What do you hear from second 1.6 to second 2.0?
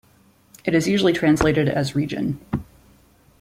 as